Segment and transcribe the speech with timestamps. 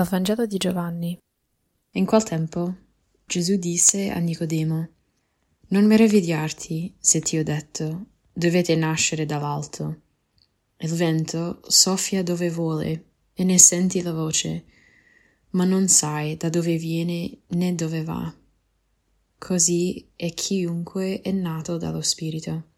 [0.00, 1.18] Dal Vangelo di Giovanni.
[1.90, 2.74] In quel tempo
[3.26, 4.88] Gesù disse a Nicodemo,
[5.68, 10.00] Non meravigliarti se ti ho detto, dovete nascere dall'alto.
[10.78, 14.64] Il vento soffia dove vuole e ne senti la voce,
[15.50, 18.34] ma non sai da dove viene né dove va.
[19.36, 22.68] Così è chiunque è nato dallo Spirito.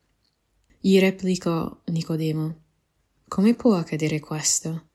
[0.80, 2.62] Gli replicò Nicodemo,
[3.28, 4.90] Come può accadere questo?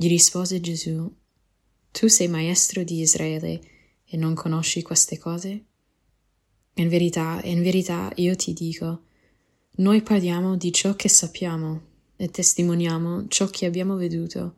[0.00, 1.12] Gli rispose Gesù,
[1.90, 3.60] Tu sei maestro di Israele
[4.04, 5.64] e non conosci queste cose?
[6.74, 9.02] In verità, in verità io ti dico,
[9.78, 11.82] noi parliamo di ciò che sappiamo
[12.14, 14.54] e testimoniamo ciò che abbiamo veduto,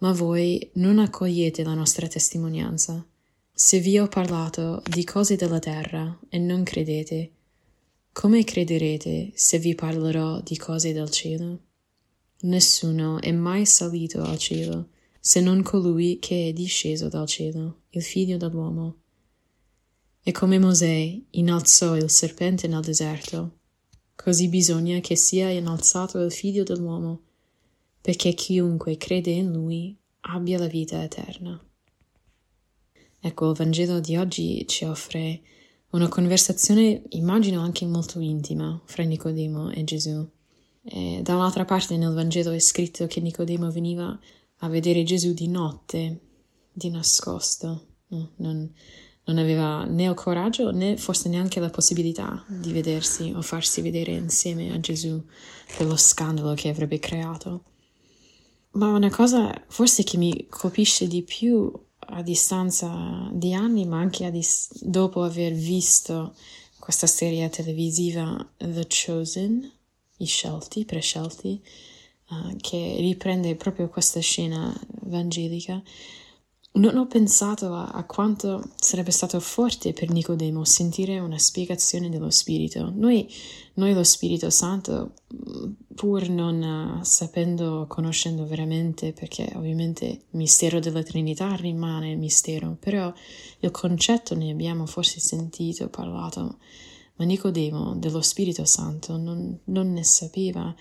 [0.00, 3.02] ma voi non accogliete la nostra testimonianza.
[3.50, 7.30] Se vi ho parlato di cose della terra e non credete,
[8.12, 11.71] come crederete se vi parlerò di cose del cielo?
[12.44, 14.88] Nessuno è mai salito al cielo,
[15.20, 18.96] se non colui che è disceso dal cielo, il figlio dell'uomo.
[20.20, 23.58] E come Mosè innalzò il serpente nel deserto,
[24.16, 27.22] così bisogna che sia innalzato il figlio dell'uomo,
[28.00, 31.64] perché chiunque crede in lui abbia la vita eterna.
[33.20, 35.42] Ecco, il Vangelo di oggi ci offre
[35.90, 40.28] una conversazione, immagino anche molto intima, fra Nicodemo e Gesù.
[40.84, 44.18] E da un'altra parte nel Vangelo è scritto che Nicodemo veniva
[44.58, 46.20] a vedere Gesù di notte,
[46.72, 47.86] di nascosto.
[48.08, 48.72] Non,
[49.24, 54.12] non aveva né il coraggio né forse neanche la possibilità di vedersi o farsi vedere
[54.12, 55.22] insieme a Gesù
[55.76, 57.64] per lo scandalo che avrebbe creato.
[58.72, 64.30] Ma una cosa forse che mi colpisce di più a distanza di anni, ma anche
[64.30, 66.34] dis- dopo aver visto
[66.78, 69.70] questa serie televisiva The Chosen,
[70.18, 71.62] i scelti, prescelti,
[72.30, 74.72] uh, che riprende proprio questa scena
[75.04, 75.82] evangelica,
[76.74, 82.30] non ho pensato a, a, quanto sarebbe stato forte per Nicodemo sentire una spiegazione dello
[82.30, 82.90] Spirito.
[82.94, 83.28] Noi,
[83.74, 85.12] noi lo Spirito Santo,
[85.94, 93.12] pur non uh, sapendo, conoscendo veramente, perché ovviamente il mistero della Trinità rimane mistero, però
[93.60, 96.56] il concetto ne abbiamo forse sentito, parlato,
[97.22, 100.74] ma Nicodemo dello Spirito Santo non, non ne sapeva.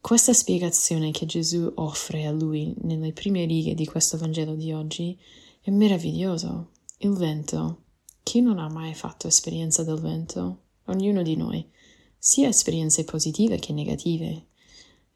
[0.00, 5.16] Questa spiegazione che Gesù offre a lui nelle prime righe di questo Vangelo di oggi
[5.60, 6.70] è meraviglioso.
[6.98, 7.82] Il vento.
[8.22, 10.60] Chi non ha mai fatto esperienza del vento?
[10.86, 11.68] Ognuno di noi,
[12.16, 14.46] sia esperienze positive che negative.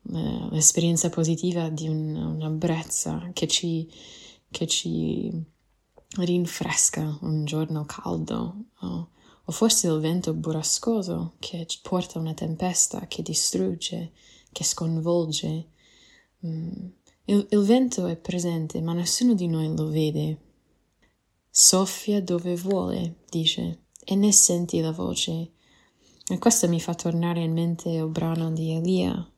[0.03, 3.91] L'esperienza positiva di un, una brezza che ci,
[4.51, 5.33] che ci
[6.19, 9.11] rinfresca un giorno caldo, o,
[9.49, 14.12] o forse il vento burrascoso che porta una tempesta che distrugge
[14.57, 15.69] che sconvolge.
[16.47, 16.87] Mm.
[17.27, 20.41] Il, il vento è presente, ma nessuno di noi lo vede.
[21.51, 25.53] Soffia dove vuole, dice, e ne senti la voce.
[26.27, 29.31] E questo mi fa tornare in mente il brano di Elia,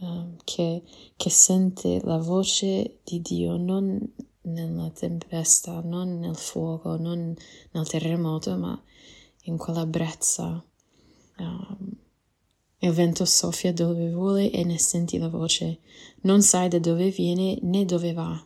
[0.00, 0.82] uh, che,
[1.16, 3.98] che sente la voce di Dio non
[4.42, 7.34] nella tempesta, non nel fuoco, non
[7.70, 8.82] nel terremoto, ma
[9.48, 10.62] in quella brezza.
[11.38, 11.96] Um,
[12.80, 15.80] il vento soffia dove vuole e ne senti la voce.
[16.22, 18.40] Non sai da dove viene né dove va.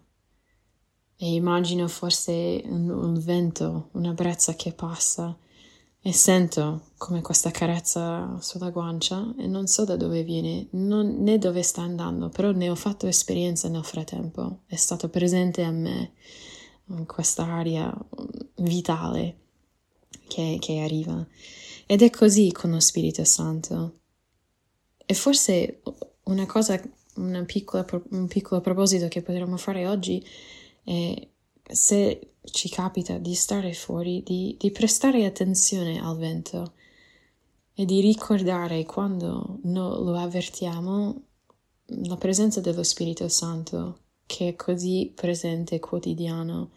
[1.17, 5.37] E immagino forse un, un vento, una brezza che passa
[6.05, 11.39] e sento come questa carezza sulla guancia e non so da dove viene non, né
[11.39, 14.61] dove sta andando, però ne ho fatto esperienza nel frattempo.
[14.67, 16.12] È stato presente a me
[17.07, 17.95] questa aria
[18.57, 19.42] vitale
[20.28, 21.27] che, che arriva.
[21.87, 24.00] Ed è così con lo Spirito Santo.
[25.05, 25.83] E forse
[26.25, 26.81] una cosa,
[27.17, 30.25] una piccola, un piccolo proposito che potremmo fare oggi
[30.85, 31.29] è
[31.62, 36.75] se ci capita di stare fuori, di, di prestare attenzione al vento
[37.75, 41.23] e di ricordare quando no, lo avvertiamo
[41.87, 46.70] la presenza dello Spirito Santo che è così presente, quotidiano,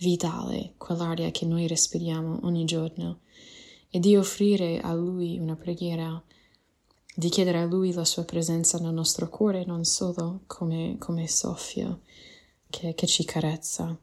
[0.00, 3.20] vitale, quell'aria che noi respiriamo ogni giorno
[3.90, 6.22] e di offrire a Lui una preghiera
[7.14, 12.00] di chiedere a Lui la sua presenza nel nostro cuore, non solo come, come soffio
[12.70, 13.98] che, che ci carezza.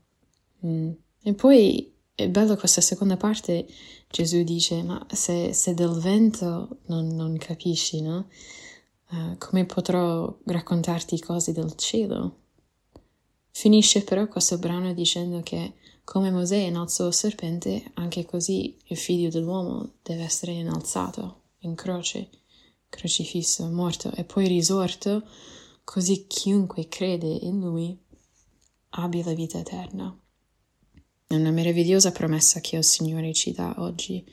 [0.66, 0.92] Mm.
[1.24, 3.66] E poi è bello questa seconda parte,
[4.10, 8.28] Gesù dice, ma se, se del vento non, non capisci, no?
[9.10, 12.36] Uh, come potrò raccontarti cose del cielo?
[13.58, 15.74] Finisce però questo brano dicendo che
[16.04, 22.30] come Mosè innalzò il serpente, anche così il figlio dell'uomo deve essere innalzato in croce
[22.88, 25.28] crocifisso, morto e poi risorto,
[25.84, 27.98] così chiunque crede in lui
[28.90, 30.16] abbia la vita eterna.
[31.26, 34.24] È una meravigliosa promessa che il Signore ci dà oggi.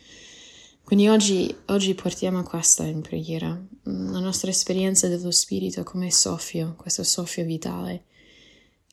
[0.83, 7.03] Quindi oggi, oggi portiamo questa in preghiera, la nostra esperienza dello Spirito come soffio, questo
[7.03, 8.05] soffio vitale,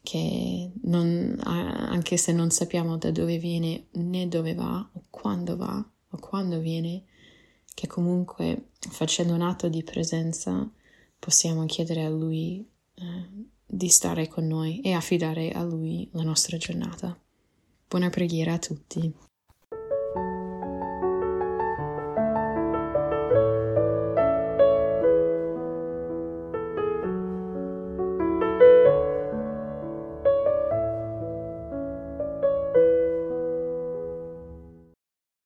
[0.02, 5.84] che non, anche se non sappiamo da dove viene né dove va o quando va
[6.14, 7.04] o quando viene,
[7.74, 10.70] che comunque facendo un atto di presenza
[11.18, 13.28] possiamo chiedere a Lui eh,
[13.66, 17.18] di stare con noi e affidare a Lui la nostra giornata.
[17.88, 19.31] Buona preghiera a tutti.